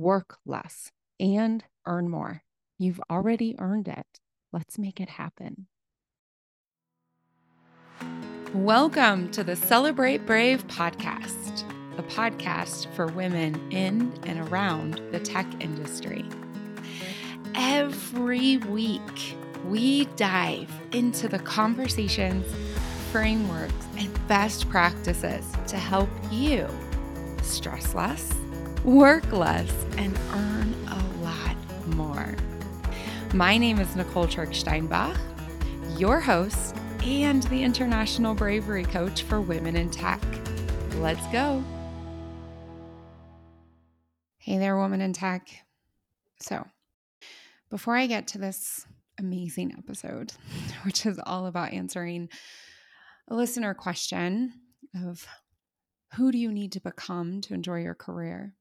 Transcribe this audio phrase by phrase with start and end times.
[0.00, 2.42] work less, and earn more.
[2.78, 4.06] You've already earned it.
[4.50, 5.66] Let's make it happen.
[8.54, 11.64] Welcome to the Celebrate Brave podcast,
[11.98, 16.24] a podcast for women in and around the tech industry.
[17.54, 19.36] Every week,
[19.66, 22.46] we dive into the conversations,
[23.12, 26.66] frameworks, and best practices to help you
[27.42, 28.32] stress less,
[28.84, 31.56] work less, and earn a lot
[31.88, 32.34] more.
[33.34, 35.18] My name is Nicole Trick Steinbach,
[35.98, 40.20] your host and the International Bravery Coach for Women in Tech.
[40.96, 41.62] Let's go.
[44.38, 45.48] Hey there, woman in tech.
[46.40, 46.66] So,
[47.70, 48.86] before I get to this
[49.18, 50.32] amazing episode,
[50.84, 52.30] which is all about answering
[53.28, 54.54] a listener question
[55.04, 55.26] of
[56.14, 58.54] who do you need to become to enjoy your career,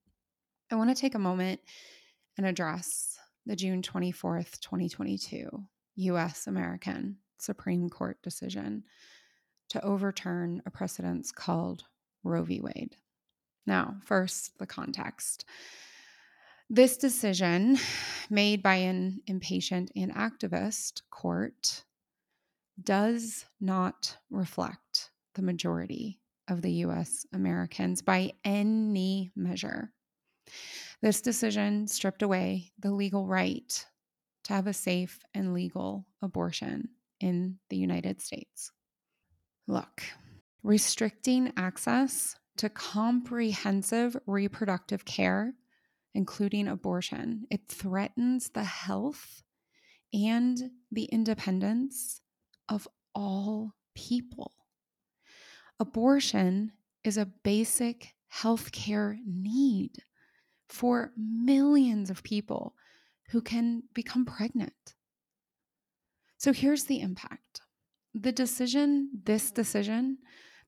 [0.71, 1.61] I want to take a moment
[2.37, 5.49] and address the June 24th, 2022
[5.95, 8.83] US American Supreme Court decision
[9.69, 11.85] to overturn a precedence called
[12.23, 12.61] Roe v.
[12.61, 12.97] Wade.
[13.65, 15.45] Now, first, the context.
[16.69, 17.77] This decision,
[18.29, 21.83] made by an impatient and activist court,
[22.81, 29.91] does not reflect the majority of the US Americans by any measure.
[31.01, 33.85] This decision stripped away the legal right
[34.45, 36.89] to have a safe and legal abortion
[37.19, 38.71] in the United States.
[39.67, 40.03] Look,
[40.63, 45.53] restricting access to comprehensive reproductive care,
[46.13, 49.43] including abortion, it threatens the health
[50.13, 52.21] and the independence
[52.67, 54.53] of all people.
[55.79, 56.73] Abortion
[57.03, 60.03] is a basic healthcare need
[60.69, 62.75] for millions of people
[63.31, 64.95] who can become pregnant.
[66.37, 67.61] So here's the impact
[68.13, 70.17] the decision, this decision,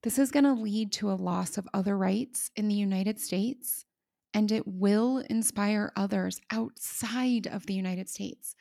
[0.04, 3.86] this is going to lead to a loss of other rights in the United States,
[4.34, 8.56] and it will inspire others outside of the United States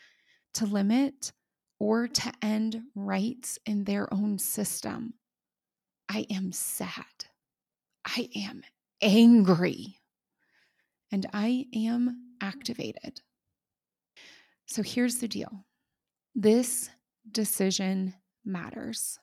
[0.55, 1.33] to limit
[1.79, 5.15] or to end rights in their own system.
[6.09, 7.05] I am sad.
[8.05, 8.63] I am
[9.01, 10.00] angry.
[11.13, 13.21] And I am activated.
[14.67, 15.65] So here's the deal
[16.35, 16.91] this
[17.31, 19.19] decision matters.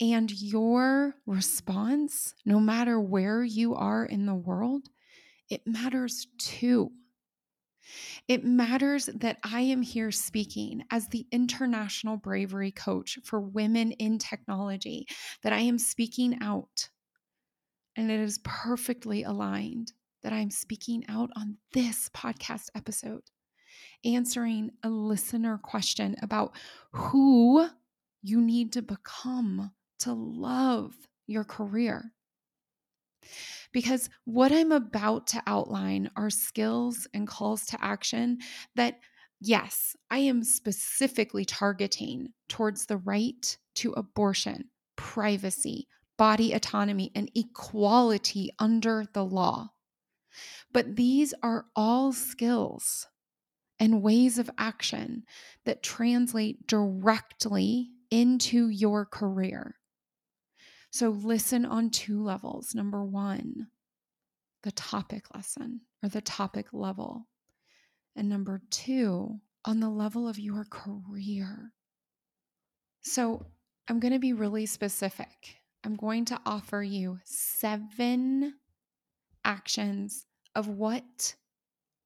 [0.00, 4.88] And your response, no matter where you are in the world,
[5.50, 6.90] it matters too.
[8.28, 14.18] It matters that I am here speaking as the international bravery coach for women in
[14.18, 15.06] technology,
[15.42, 16.88] that I am speaking out.
[17.96, 19.92] And it is perfectly aligned
[20.22, 23.22] that I'm speaking out on this podcast episode
[24.04, 26.56] answering a listener question about
[26.92, 27.68] who
[28.22, 30.94] you need to become to love
[31.26, 32.12] your career.
[33.72, 38.38] Because what I'm about to outline are skills and calls to action
[38.74, 38.98] that,
[39.40, 48.50] yes, I am specifically targeting towards the right to abortion, privacy, body autonomy, and equality
[48.58, 49.70] under the law.
[50.72, 53.06] But these are all skills
[53.78, 55.24] and ways of action
[55.64, 59.76] that translate directly into your career.
[60.90, 62.74] So, listen on two levels.
[62.74, 63.68] Number one,
[64.62, 67.28] the topic lesson or the topic level.
[68.16, 71.72] And number two, on the level of your career.
[73.02, 73.46] So,
[73.88, 75.56] I'm going to be really specific.
[75.84, 78.54] I'm going to offer you seven
[79.44, 81.34] actions of what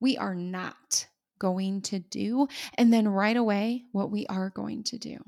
[0.01, 1.07] we are not
[1.39, 2.49] going to do.
[2.77, 5.19] And then right away, what we are going to do.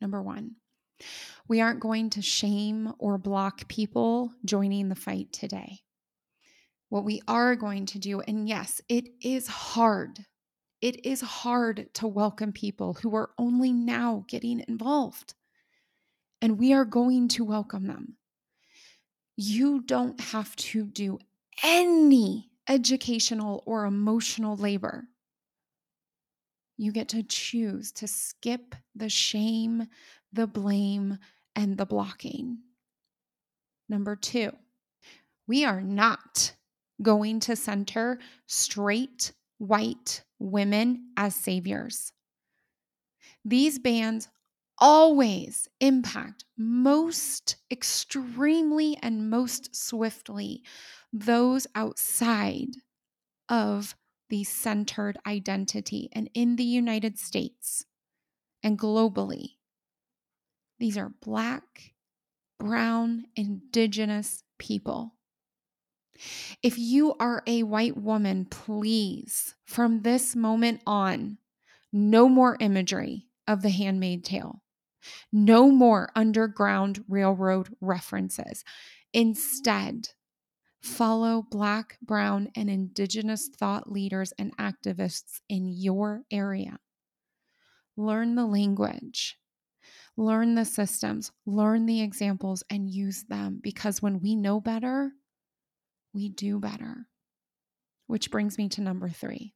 [0.00, 0.56] Number one,
[1.48, 5.80] we aren't going to shame or block people joining the fight today.
[6.88, 10.26] What we are going to do, and yes, it is hard.
[10.80, 15.34] It is hard to welcome people who are only now getting involved.
[16.40, 18.16] And we are going to welcome them.
[19.36, 21.18] You don't have to do
[21.62, 25.04] any educational or emotional labor.
[26.76, 29.86] You get to choose to skip the shame,
[30.32, 31.18] the blame,
[31.54, 32.58] and the blocking.
[33.88, 34.52] Number two,
[35.46, 36.54] we are not
[37.02, 42.12] going to center straight white women as saviors.
[43.44, 44.28] These bans
[44.78, 50.62] always impact most extremely and most swiftly
[51.12, 52.68] those outside
[53.48, 53.94] of
[54.30, 56.08] the centered identity.
[56.12, 57.84] And in the United States
[58.62, 59.56] and globally,
[60.78, 61.92] these are Black,
[62.58, 65.14] Brown, Indigenous people.
[66.62, 71.38] If you are a white woman, please, from this moment on,
[71.92, 74.62] no more imagery of the handmaid tale.
[75.32, 78.64] No more Underground Railroad references.
[79.12, 80.08] Instead,
[80.82, 86.78] follow Black, Brown, and Indigenous thought leaders and activists in your area.
[87.96, 89.38] Learn the language,
[90.16, 95.12] learn the systems, learn the examples, and use them because when we know better,
[96.12, 97.06] we do better.
[98.06, 99.54] Which brings me to number three.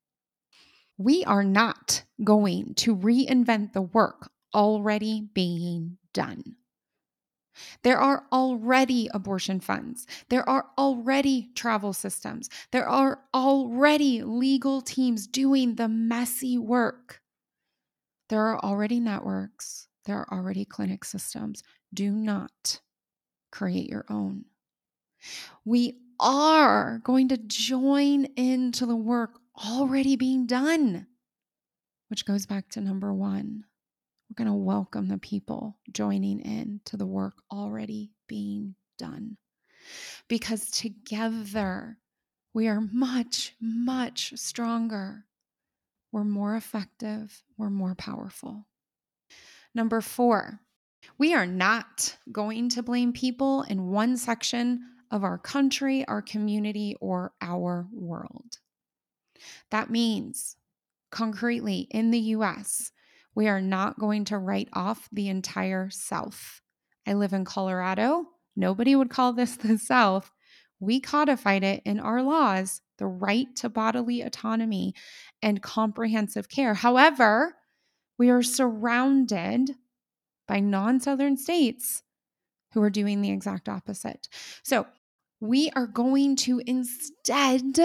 [0.96, 6.56] We are not going to reinvent the work already being done.
[7.82, 10.06] There are already abortion funds.
[10.28, 12.48] There are already travel systems.
[12.72, 17.20] There are already legal teams doing the messy work.
[18.28, 19.88] There are already networks.
[20.04, 21.62] There are already clinic systems.
[21.92, 22.80] Do not
[23.50, 24.44] create your own.
[25.64, 31.06] We are going to join into the work already being done,
[32.08, 33.64] which goes back to number one.
[34.36, 39.38] We're going to welcome the people joining in to the work already being done.
[40.28, 41.96] Because together
[42.52, 45.24] we are much, much stronger.
[46.12, 47.42] We're more effective.
[47.56, 48.66] We're more powerful.
[49.74, 50.60] Number four,
[51.16, 54.80] we are not going to blame people in one section
[55.10, 58.58] of our country, our community, or our world.
[59.70, 60.56] That means,
[61.10, 62.92] concretely, in the US,
[63.36, 66.62] we are not going to write off the entire South.
[67.06, 68.24] I live in Colorado.
[68.56, 70.32] Nobody would call this the South.
[70.80, 74.94] We codified it in our laws the right to bodily autonomy
[75.42, 76.74] and comprehensive care.
[76.74, 77.56] However,
[78.18, 79.72] we are surrounded
[80.48, 82.02] by non Southern states
[82.72, 84.28] who are doing the exact opposite.
[84.62, 84.86] So
[85.40, 87.78] we are going to instead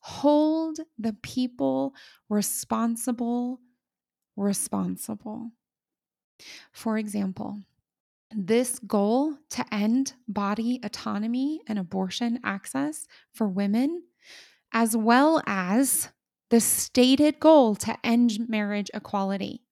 [0.00, 1.94] hold the people
[2.28, 3.60] responsible,
[4.38, 5.50] responsible.
[6.72, 7.60] For example,
[8.30, 14.02] this goal to end body autonomy and abortion access for women,
[14.72, 16.10] as well as
[16.50, 19.62] the stated goal to end marriage equality,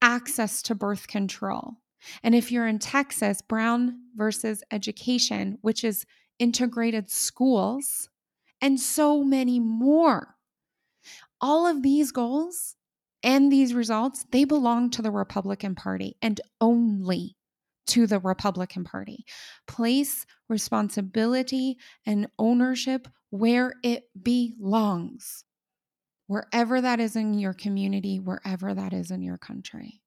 [0.00, 1.74] access to birth control.
[2.22, 6.06] And if you're in Texas, Brown versus Education, which is
[6.38, 8.08] integrated schools,
[8.60, 10.36] and so many more.
[11.40, 12.76] All of these goals
[13.22, 17.36] and these results, they belong to the Republican Party and only
[17.88, 19.24] to the Republican Party.
[19.66, 21.76] Place responsibility
[22.06, 25.44] and ownership where it belongs,
[26.26, 30.00] wherever that is in your community, wherever that is in your country.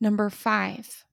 [0.00, 1.04] Number five,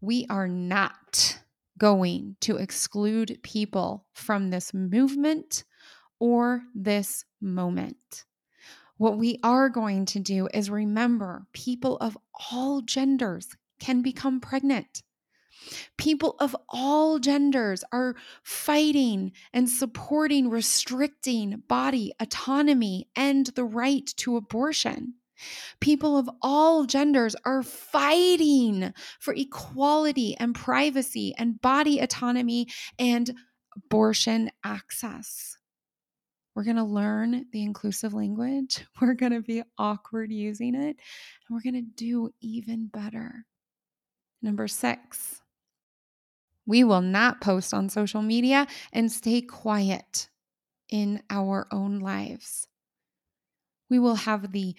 [0.00, 1.40] we are not
[1.78, 5.64] going to exclude people from this movement
[6.18, 8.24] or this moment.
[8.98, 12.16] What we are going to do is remember people of
[12.50, 15.02] all genders can become pregnant.
[15.96, 24.36] People of all genders are fighting and supporting restricting body autonomy and the right to
[24.36, 25.14] abortion.
[25.80, 33.34] People of all genders are fighting for equality and privacy and body autonomy and
[33.76, 35.55] abortion access.
[36.56, 38.82] We're going to learn the inclusive language.
[39.00, 43.44] We're going to be awkward using it, and we're going to do even better.
[44.40, 45.42] Number six,
[46.64, 50.30] we will not post on social media and stay quiet
[50.88, 52.68] in our own lives.
[53.90, 54.74] We will have the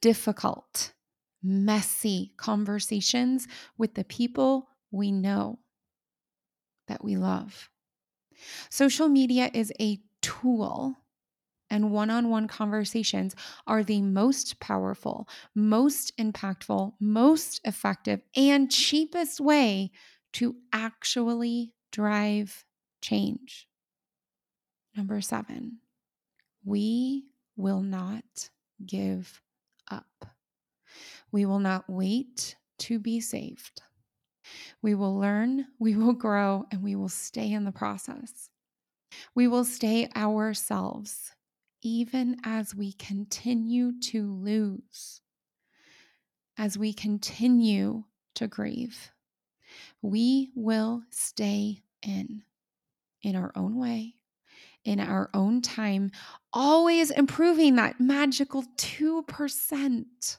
[0.00, 0.94] difficult,
[1.42, 3.46] messy conversations
[3.76, 5.58] with the people we know
[6.88, 7.68] that we love.
[8.70, 10.96] Social media is a tool,
[11.70, 13.34] and one on one conversations
[13.66, 19.90] are the most powerful, most impactful, most effective, and cheapest way
[20.32, 22.64] to actually drive
[23.00, 23.68] change.
[24.96, 25.78] Number seven,
[26.64, 28.50] we will not
[28.84, 29.40] give
[29.90, 30.26] up.
[31.32, 33.82] We will not wait to be saved.
[34.82, 38.50] We will learn, we will grow, and we will stay in the process.
[39.34, 41.32] We will stay ourselves
[41.82, 45.20] even as we continue to lose,
[46.58, 49.10] as we continue to grieve.
[50.02, 52.42] We will stay in,
[53.22, 54.16] in our own way,
[54.84, 56.10] in our own time,
[56.52, 60.38] always improving that magical 2%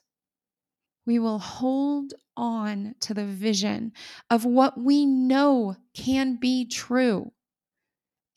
[1.05, 3.91] we will hold on to the vision
[4.29, 7.31] of what we know can be true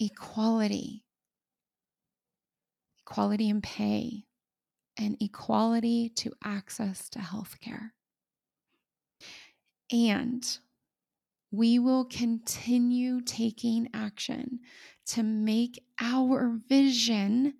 [0.01, 1.04] equality,
[3.15, 4.25] equality in pay,
[4.99, 7.91] and equality to access to healthcare.
[9.93, 10.45] And
[11.53, 14.59] we will continue taking action
[15.07, 17.55] to make our vision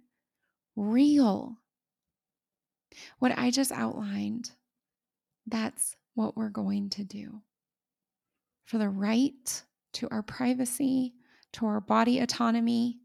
[0.75, 1.59] real.
[3.21, 4.51] What I just outlined
[5.47, 7.43] that's what we're going to do.
[8.65, 11.15] For the right to our privacy,
[11.53, 12.99] to our body autonomy,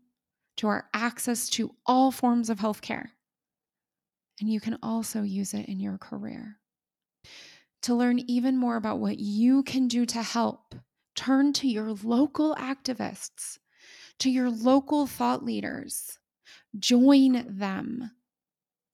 [0.60, 3.08] to our access to all forms of healthcare.
[4.40, 6.58] And you can also use it in your career.
[7.84, 10.76] To learn even more about what you can do to help,
[11.16, 13.58] turn to your local activists,
[14.20, 16.18] to your local thought leaders.
[16.78, 18.12] Join them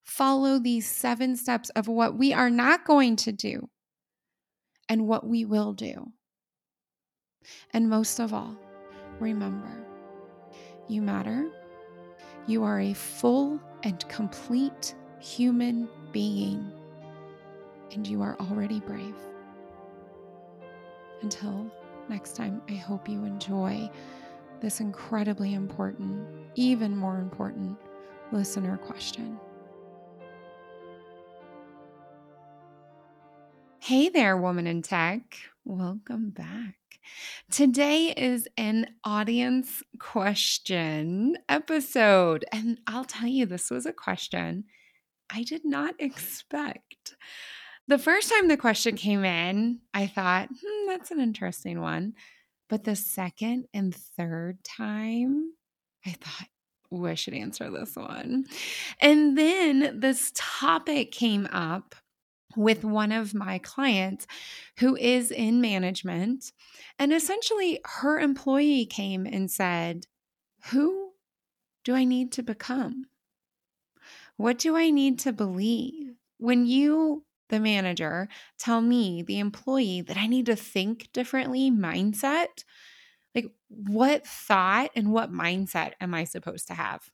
[0.06, 3.68] follow these seven steps of what we are not going to do
[4.88, 6.12] and what we will do.
[7.74, 8.56] And most of all,
[9.20, 9.95] remember
[10.88, 11.50] you matter.
[12.48, 16.72] You are a full and complete human being,
[17.94, 19.16] and you are already brave.
[21.22, 21.72] Until
[22.10, 23.90] next time, I hope you enjoy
[24.62, 27.78] this incredibly important, even more important
[28.32, 29.40] listener question.
[33.86, 35.38] Hey there, woman in tech.
[35.64, 36.74] Welcome back.
[37.52, 42.46] Today is an audience question episode.
[42.52, 44.64] And I'll tell you, this was a question
[45.30, 47.16] I did not expect.
[47.88, 52.16] The first time the question came in, I thought, hmm, that's an interesting one.
[52.70, 55.52] But the second and third time,
[56.04, 56.48] I thought,
[56.92, 58.46] oh, I should answer this one.
[59.00, 61.94] And then this topic came up
[62.56, 64.28] with one of my clients
[64.80, 66.52] who is in management.
[66.98, 70.08] And essentially, her employee came and said,
[70.72, 71.12] Who
[71.84, 73.06] do I need to become?
[74.38, 76.16] What do I need to believe?
[76.38, 82.66] When you, the manager, tell me, the employee, that I need to think differently, mindset,
[83.34, 87.10] like what thought and what mindset am I supposed to have?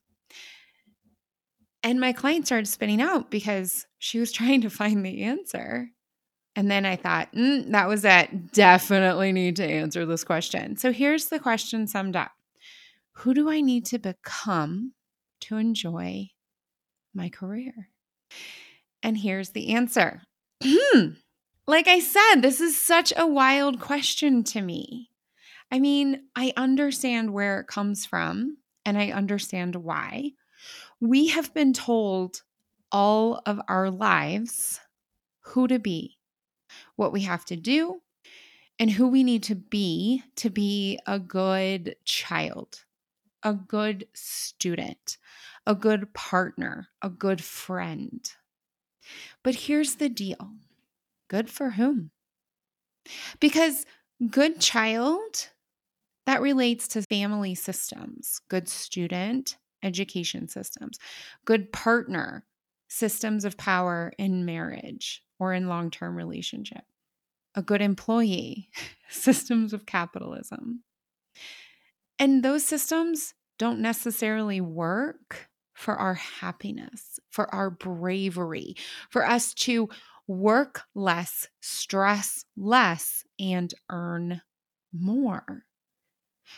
[1.83, 5.89] And my client started spinning out because she was trying to find the answer.
[6.55, 8.51] And then I thought, mm, that was it.
[8.51, 10.75] Definitely need to answer this question.
[10.75, 12.31] So here's the question summed up
[13.13, 14.93] Who do I need to become
[15.41, 16.29] to enjoy
[17.13, 17.89] my career?
[19.01, 20.21] And here's the answer.
[21.67, 25.09] like I said, this is such a wild question to me.
[25.71, 30.31] I mean, I understand where it comes from and I understand why.
[31.01, 32.43] We have been told
[32.91, 34.79] all of our lives
[35.41, 36.19] who to be,
[36.95, 38.01] what we have to do,
[38.77, 42.85] and who we need to be to be a good child,
[43.41, 45.17] a good student,
[45.65, 48.31] a good partner, a good friend.
[49.41, 50.51] But here's the deal
[51.27, 52.11] good for whom?
[53.39, 53.87] Because
[54.29, 55.49] good child,
[56.27, 60.97] that relates to family systems, good student, education systems,
[61.45, 62.45] good partner
[62.87, 66.83] systems of power in marriage or in long term relationship,
[67.55, 68.69] a good employee
[69.09, 70.83] systems of capitalism.
[72.19, 78.75] And those systems don't necessarily work for our happiness, for our bravery,
[79.09, 79.89] for us to
[80.27, 84.41] work less, stress less, and earn
[84.93, 85.63] more.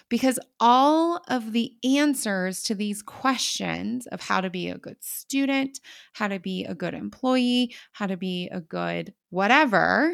[0.10, 5.80] Because all of the answers to these questions of how to be a good student,
[6.14, 10.14] how to be a good employee, how to be a good whatever,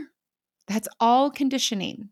[0.68, 2.10] that's all conditioning.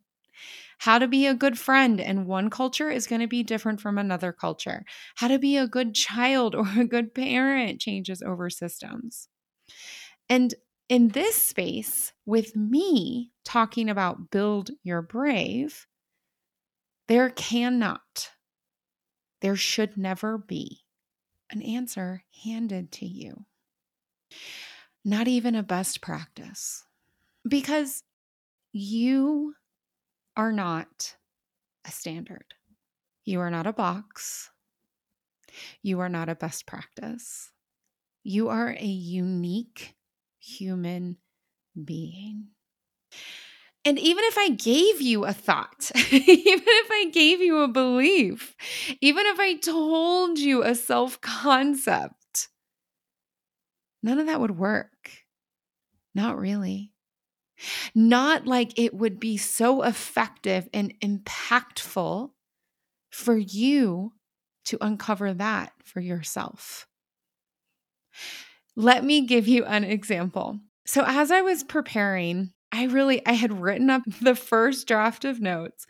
[0.80, 3.98] How to be a good friend in one culture is going to be different from
[3.98, 4.86] another culture.
[5.16, 9.28] How to be a good child or a good parent changes over systems.
[10.30, 10.54] And
[10.90, 15.88] in this space, with me talking about build your brave,
[17.08, 18.32] there cannot,
[19.42, 20.82] there should never be
[21.50, 23.46] an answer handed to you.
[25.06, 26.84] Not even a best practice.
[27.48, 28.04] Because
[28.74, 29.54] you
[30.36, 31.16] are not
[31.86, 32.54] a standard.
[33.24, 34.52] You are not a box.
[35.82, 37.52] You are not a best practice.
[38.24, 39.96] You are a unique
[40.40, 41.18] human
[41.82, 42.48] being.
[43.88, 48.54] And even if I gave you a thought, even if I gave you a belief,
[49.00, 52.50] even if I told you a self concept,
[54.04, 55.24] none of that would work.
[56.14, 56.92] Not really.
[57.96, 62.32] Not like it would be so effective and impactful
[63.10, 64.12] for you
[64.66, 66.90] to uncover that for yourself.
[68.76, 70.60] Let me give you an example.
[70.86, 75.42] So as I was preparing, I really I had written up the first draft of
[75.42, 75.86] notes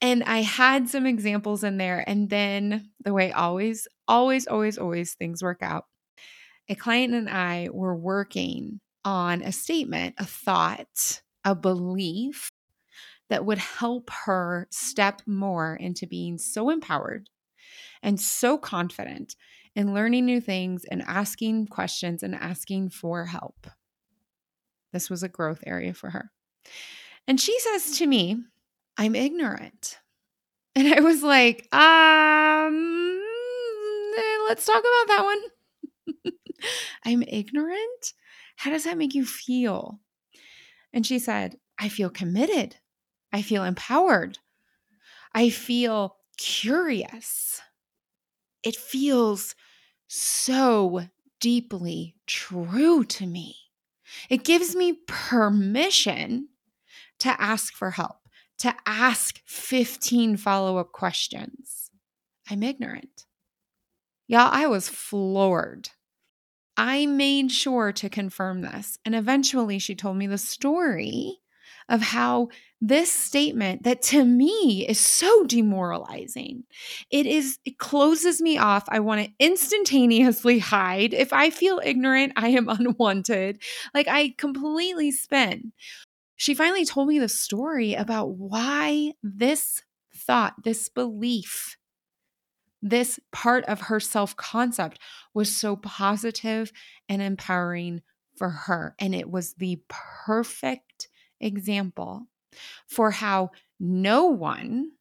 [0.00, 5.14] and I had some examples in there and then the way always always always always
[5.14, 5.84] things work out.
[6.68, 12.50] A client and I were working on a statement, a thought, a belief
[13.28, 17.28] that would help her step more into being so empowered
[18.02, 19.36] and so confident
[19.74, 23.66] in learning new things and asking questions and asking for help.
[24.94, 26.30] This was a growth area for her.
[27.26, 28.38] And she says to me,
[28.96, 29.98] I'm ignorant.
[30.76, 33.22] And I was like, um,
[34.16, 36.32] eh, let's talk about that one.
[37.04, 38.12] I'm ignorant?
[38.54, 39.98] How does that make you feel?
[40.92, 42.76] And she said, I feel committed.
[43.32, 44.38] I feel empowered.
[45.34, 47.60] I feel curious.
[48.62, 49.56] It feels
[50.06, 51.08] so
[51.40, 53.56] deeply true to me.
[54.28, 56.48] It gives me permission
[57.20, 61.90] to ask for help, to ask 15 follow up questions.
[62.50, 63.26] I'm ignorant.
[64.26, 65.90] Y'all, I was floored.
[66.76, 68.98] I made sure to confirm this.
[69.04, 71.40] And eventually she told me the story
[71.88, 72.48] of how
[72.86, 76.64] this statement that to me is so demoralizing.
[77.10, 78.84] It is it closes me off.
[78.90, 81.14] I want to instantaneously hide.
[81.14, 83.62] If I feel ignorant, I am unwanted.
[83.94, 85.72] Like I completely spin.
[86.36, 89.82] She finally told me the story about why this
[90.14, 91.78] thought, this belief
[92.86, 94.98] this part of her self concept
[95.32, 96.70] was so positive
[97.08, 98.02] and empowering
[98.36, 98.94] for her.
[98.98, 101.08] And it was the perfect
[101.40, 102.28] example
[102.86, 104.92] for how no one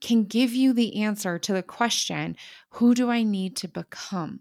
[0.00, 2.36] can give you the answer to the question
[2.70, 4.40] who do I need to become?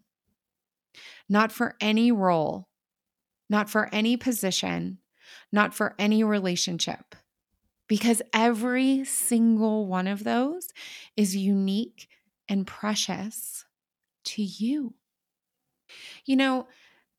[1.29, 2.67] Not for any role,
[3.49, 4.99] not for any position,
[5.51, 7.15] not for any relationship.
[7.87, 10.69] Because every single one of those
[11.15, 12.07] is unique
[12.49, 13.65] and precious
[14.25, 14.95] to you.
[16.25, 16.67] You know,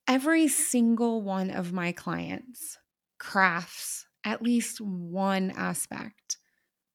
[0.08, 2.78] every single one of my clients
[3.18, 6.36] crafts at least one aspect,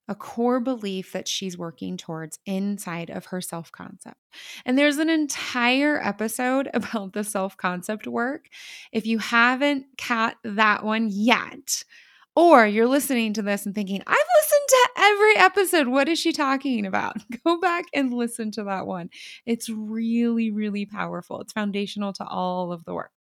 [0.07, 4.17] a core belief that she's working towards inside of her self concept.
[4.65, 8.47] And there's an entire episode about the self concept work.
[8.91, 11.83] If you haven't caught that one yet,
[12.35, 15.87] or you're listening to this and thinking, I've listened to every episode.
[15.87, 17.17] What is she talking about?
[17.45, 19.09] Go back and listen to that one.
[19.45, 21.41] It's really, really powerful.
[21.41, 23.11] It's foundational to all of the work.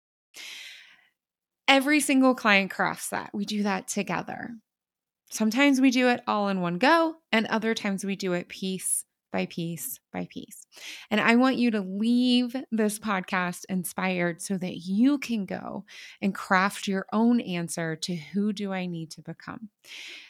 [1.71, 3.31] Every single client crafts that.
[3.33, 4.51] We do that together.
[5.31, 9.05] Sometimes we do it all in one go, and other times we do it piece
[9.33, 10.67] by piece by piece.
[11.13, 15.85] And I want you to leave this podcast inspired so that you can go
[16.21, 19.69] and craft your own answer to who do I need to become.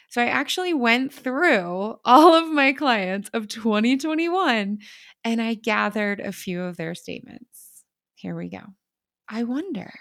[0.09, 4.77] So I actually went through all of my clients of 2021
[5.23, 7.83] and I gathered a few of their statements.
[8.13, 8.61] Here we go.
[9.27, 9.91] I wonder,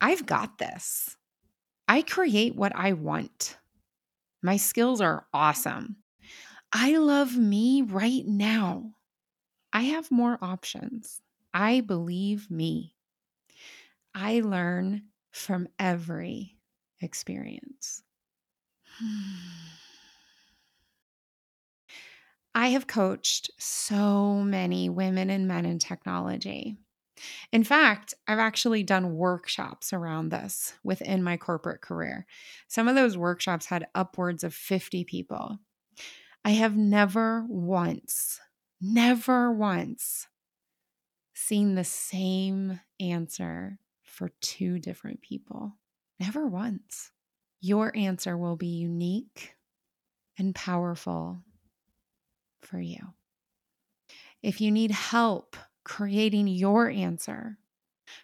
[0.00, 1.16] I've got this.
[1.88, 3.58] I create what I want.
[4.42, 5.96] My skills are awesome.
[6.72, 8.94] I love me right now.
[9.72, 11.22] I have more options.
[11.52, 12.94] I believe me.
[14.14, 16.56] I learn from every
[17.00, 18.02] experience.
[22.54, 26.76] I have coached so many women and men in technology.
[27.52, 32.26] In fact, I've actually done workshops around this within my corporate career.
[32.68, 35.58] Some of those workshops had upwards of 50 people.
[36.44, 38.40] I have never once,
[38.80, 40.26] never once
[41.34, 45.76] seen the same answer for two different people.
[46.18, 47.12] Never once.
[47.60, 49.54] Your answer will be unique
[50.38, 51.42] and powerful
[52.62, 53.00] for you.
[54.42, 55.56] If you need help
[55.90, 57.58] creating your answer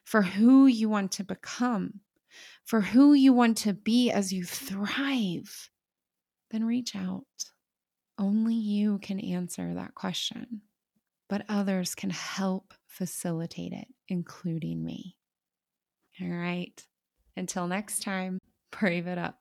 [0.04, 1.98] for who you want to become,
[2.64, 5.68] for who you want to be as you thrive,
[6.52, 7.24] then reach out.
[8.18, 10.62] Only you can answer that question,
[11.28, 15.16] but others can help facilitate it, including me.
[16.22, 16.80] All right.
[17.36, 18.38] Until next time,
[18.78, 19.40] brave it up.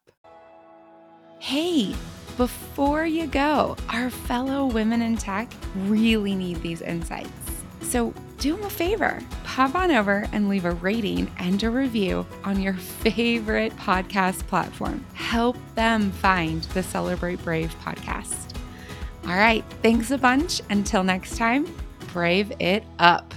[1.37, 1.93] Hey,
[2.37, 7.54] before you go, our fellow women in tech really need these insights.
[7.81, 9.21] So do them a favor
[9.55, 15.05] pop on over and leave a rating and a review on your favorite podcast platform.
[15.13, 18.53] Help them find the Celebrate Brave podcast.
[19.23, 20.61] All right, thanks a bunch.
[20.69, 21.73] Until next time,
[22.11, 23.33] brave it up.